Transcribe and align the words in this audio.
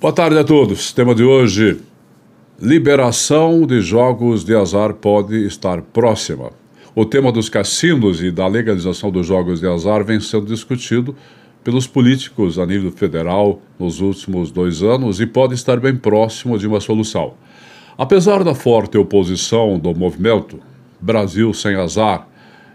Boa 0.00 0.12
tarde 0.12 0.38
a 0.38 0.44
todos. 0.44 0.92
Tema 0.92 1.12
de 1.12 1.24
hoje: 1.24 1.80
liberação 2.62 3.66
de 3.66 3.80
jogos 3.80 4.44
de 4.44 4.54
azar 4.54 4.94
pode 4.94 5.44
estar 5.44 5.82
próxima. 5.82 6.52
O 6.94 7.04
tema 7.04 7.32
dos 7.32 7.48
cassinos 7.48 8.22
e 8.22 8.30
da 8.30 8.46
legalização 8.46 9.10
dos 9.10 9.26
jogos 9.26 9.58
de 9.58 9.66
azar 9.66 10.04
vem 10.04 10.20
sendo 10.20 10.46
discutido 10.46 11.16
pelos 11.64 11.88
políticos 11.88 12.60
a 12.60 12.64
nível 12.64 12.92
federal 12.92 13.60
nos 13.76 14.00
últimos 14.00 14.52
dois 14.52 14.84
anos 14.84 15.18
e 15.18 15.26
pode 15.26 15.54
estar 15.54 15.80
bem 15.80 15.96
próximo 15.96 16.56
de 16.56 16.68
uma 16.68 16.78
solução. 16.78 17.34
Apesar 17.98 18.44
da 18.44 18.54
forte 18.54 18.96
oposição 18.96 19.80
do 19.80 19.92
movimento 19.92 20.60
Brasil 21.00 21.52
Sem 21.52 21.74
Azar, 21.74 22.28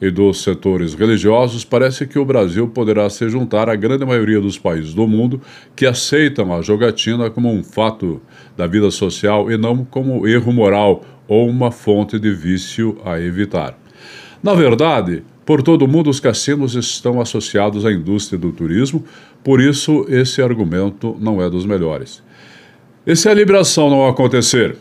e 0.00 0.10
dos 0.10 0.42
setores 0.42 0.94
religiosos, 0.94 1.64
parece 1.64 2.06
que 2.06 2.18
o 2.18 2.24
Brasil 2.24 2.68
poderá 2.68 3.08
se 3.10 3.28
juntar 3.28 3.68
à 3.68 3.74
grande 3.74 4.04
maioria 4.04 4.40
dos 4.40 4.58
países 4.58 4.94
do 4.94 5.06
mundo 5.06 5.40
que 5.74 5.86
aceitam 5.86 6.54
a 6.54 6.62
jogatina 6.62 7.30
como 7.30 7.52
um 7.52 7.64
fato 7.64 8.20
da 8.56 8.66
vida 8.66 8.90
social 8.90 9.50
e 9.50 9.56
não 9.56 9.84
como 9.84 10.26
erro 10.26 10.52
moral 10.52 11.04
ou 11.26 11.48
uma 11.48 11.70
fonte 11.70 12.18
de 12.18 12.32
vício 12.32 12.96
a 13.04 13.20
evitar. 13.20 13.78
Na 14.42 14.54
verdade, 14.54 15.24
por 15.44 15.62
todo 15.62 15.84
o 15.84 15.88
mundo, 15.88 16.10
os 16.10 16.20
cassinos 16.20 16.74
estão 16.74 17.20
associados 17.20 17.84
à 17.84 17.92
indústria 17.92 18.38
do 18.38 18.52
turismo, 18.52 19.04
por 19.42 19.60
isso 19.60 20.06
esse 20.08 20.40
argumento 20.42 21.16
não 21.18 21.42
é 21.42 21.48
dos 21.50 21.66
melhores. 21.66 22.22
E 23.06 23.16
se 23.16 23.28
a 23.28 23.34
liberação 23.34 23.88
não 23.88 24.06
acontecer? 24.06 24.76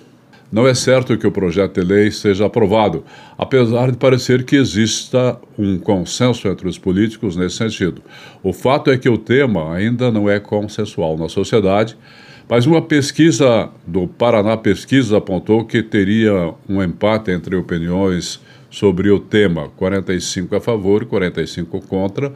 Não 0.50 0.66
é 0.66 0.74
certo 0.74 1.18
que 1.18 1.28
o 1.28 1.32
projeto 1.32 1.82
de 1.82 1.86
lei 1.86 2.10
seja 2.10 2.46
aprovado, 2.46 3.04
apesar 3.38 3.92
de 3.92 3.98
parecer 3.98 4.46
que 4.46 4.56
exista 4.56 5.38
um 5.60 5.78
consenso 5.78 6.48
entre 6.48 6.70
os 6.70 6.78
políticos 6.78 7.36
nesse 7.36 7.58
sentido. 7.58 8.02
O 8.42 8.54
fato 8.54 8.90
é 8.90 8.98
que 8.98 9.10
o 9.10 9.18
tema 9.18 9.76
ainda 9.76 10.10
não 10.10 10.30
é 10.30 10.40
consensual 10.40 11.18
na 11.18 11.28
sociedade, 11.28 11.98
mas 12.50 12.66
uma 12.66 12.82
pesquisa 12.82 13.70
do 13.86 14.08
Paraná 14.08 14.56
Pesquisa 14.56 15.18
apontou 15.18 15.66
que 15.66 15.84
teria 15.84 16.54
um 16.70 16.82
empate 16.82 17.30
entre 17.30 17.58
opiniões 17.58 18.40
sobre 18.70 19.10
o 19.10 19.20
tema, 19.20 19.68
45 19.76 20.56
a 20.56 20.62
favor 20.62 21.04
e 21.04 21.06
45 21.08 21.82
contra 21.88 22.32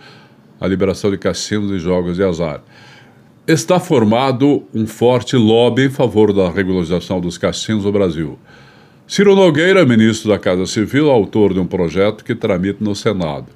a 0.59 0.67
liberação 0.67 1.09
de 1.09 1.17
cassinos 1.17 1.71
e 1.71 1.79
jogos 1.79 2.17
de 2.17 2.23
azar 2.23 2.61
está 3.47 3.79
formado 3.79 4.63
um 4.73 4.85
forte 4.85 5.35
lobby 5.35 5.85
em 5.85 5.89
favor 5.89 6.31
da 6.31 6.49
regularização 6.49 7.19
dos 7.19 7.37
cassinos 7.37 7.85
no 7.85 7.91
Brasil. 7.91 8.37
Ciro 9.07 9.35
Nogueira, 9.35 9.85
ministro 9.85 10.29
da 10.29 10.39
Casa 10.39 10.65
Civil, 10.65 11.09
autor 11.09 11.53
de 11.53 11.59
um 11.59 11.65
projeto 11.65 12.23
que 12.23 12.35
tramita 12.35 12.83
no 12.83 12.95
Senado. 12.95 13.47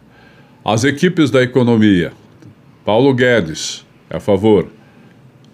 As 0.63 0.83
equipes 0.83 1.29
da 1.29 1.41
economia, 1.41 2.11
Paulo 2.83 3.13
Guedes, 3.13 3.85
é 4.09 4.17
a 4.17 4.19
favor. 4.19 4.67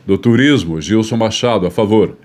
Do 0.07 0.17
turismo, 0.17 0.81
Gilson 0.81 1.17
Machado, 1.17 1.67
a 1.67 1.71
favor. 1.71 2.17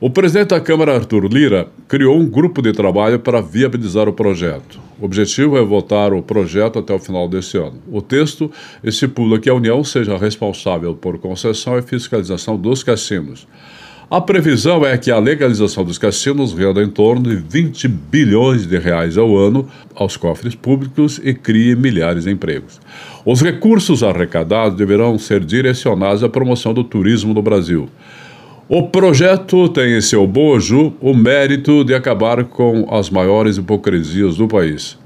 O 0.00 0.08
presidente 0.08 0.50
da 0.50 0.60
Câmara, 0.60 0.94
Arthur 0.94 1.24
Lira, 1.26 1.66
criou 1.88 2.16
um 2.16 2.24
grupo 2.24 2.62
de 2.62 2.72
trabalho 2.72 3.18
para 3.18 3.40
viabilizar 3.40 4.08
o 4.08 4.12
projeto. 4.12 4.78
O 5.00 5.04
objetivo 5.04 5.58
é 5.58 5.64
votar 5.64 6.12
o 6.12 6.22
projeto 6.22 6.78
até 6.78 6.94
o 6.94 7.00
final 7.00 7.28
deste 7.28 7.58
ano. 7.58 7.82
O 7.90 8.00
texto 8.00 8.48
estipula 8.84 9.40
que 9.40 9.50
a 9.50 9.54
União 9.54 9.82
seja 9.82 10.16
responsável 10.16 10.94
por 10.94 11.18
concessão 11.18 11.76
e 11.76 11.82
fiscalização 11.82 12.56
dos 12.56 12.84
cassinos. 12.84 13.48
A 14.08 14.20
previsão 14.20 14.86
é 14.86 14.96
que 14.96 15.10
a 15.10 15.18
legalização 15.18 15.84
dos 15.84 15.98
cassinos 15.98 16.54
renda 16.54 16.80
em 16.80 16.88
torno 16.88 17.22
de 17.22 17.34
20 17.34 17.88
bilhões 17.88 18.68
de 18.68 18.78
reais 18.78 19.18
ao 19.18 19.36
ano 19.36 19.68
aos 19.96 20.16
cofres 20.16 20.54
públicos 20.54 21.20
e 21.24 21.34
crie 21.34 21.74
milhares 21.74 22.22
de 22.22 22.30
empregos. 22.30 22.80
Os 23.26 23.42
recursos 23.42 24.04
arrecadados 24.04 24.78
deverão 24.78 25.18
ser 25.18 25.44
direcionados 25.44 26.22
à 26.22 26.28
promoção 26.28 26.72
do 26.72 26.84
turismo 26.84 27.34
no 27.34 27.42
Brasil. 27.42 27.88
O 28.70 28.82
projeto 28.82 29.66
tem 29.70 29.96
em 29.96 30.00
seu 30.02 30.26
bojo 30.26 30.92
o 31.00 31.14
mérito 31.14 31.82
de 31.82 31.94
acabar 31.94 32.44
com 32.44 32.86
as 32.94 33.08
maiores 33.08 33.56
hipocrisias 33.56 34.36
do 34.36 34.46
país. 34.46 34.98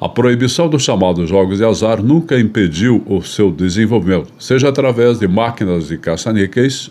A 0.00 0.08
proibição 0.08 0.66
dos 0.66 0.82
chamados 0.82 1.28
jogos 1.28 1.58
de 1.58 1.64
azar 1.66 2.02
nunca 2.02 2.40
impediu 2.40 3.02
o 3.04 3.20
seu 3.20 3.50
desenvolvimento, 3.50 4.32
seja 4.38 4.70
através 4.70 5.18
de 5.18 5.28
máquinas 5.28 5.88
de 5.88 5.98
caça-níqueis, 5.98 6.90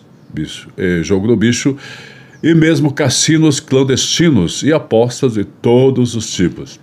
jogo 1.01 1.25
do 1.25 1.35
bicho, 1.35 1.75
e 2.43 2.53
mesmo 2.53 2.93
cassinos 2.93 3.59
clandestinos 3.59 4.61
e 4.61 4.71
apostas 4.71 5.33
de 5.33 5.43
todos 5.43 6.13
os 6.13 6.31
tipos. 6.31 6.79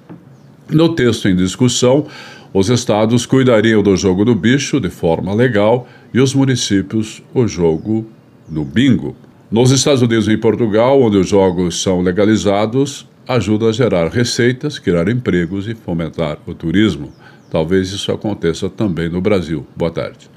No 0.69 0.97
texto 0.97 1.29
em 1.29 1.37
discussão, 1.37 2.09
os 2.53 2.71
estados 2.71 3.25
cuidariam 3.25 3.85
do 3.85 3.97
jogo 3.97 4.25
do 4.25 4.35
bicho 4.35 4.81
de 4.81 4.91
forma 4.91 5.33
legal 5.33 5.87
e 6.13 6.19
os 6.19 6.35
municípios 6.35 7.23
o 7.33 7.47
jogo 7.47 8.05
do 8.49 8.65
bingo. 8.65 9.15
Nos 9.51 9.71
Estados 9.71 10.03
Unidos 10.03 10.29
e 10.29 10.33
em 10.33 10.39
Portugal, 10.39 11.01
onde 11.01 11.17
os 11.17 11.27
jogos 11.27 11.81
são 11.81 12.03
legalizados, 12.03 13.09
ajuda 13.27 13.71
a 13.71 13.73
gerar 13.73 14.09
receitas, 14.09 14.79
criar 14.79 15.09
empregos 15.09 15.67
e 15.67 15.75
fomentar 15.75 16.37
o 16.47 16.53
turismo. 16.53 17.11
Talvez 17.51 17.91
isso 17.91 18.13
aconteça 18.13 18.69
também 18.69 19.09
no 19.09 19.23
Brasil. 19.23 19.67
Boa 19.75 19.91
tarde. 19.91 20.29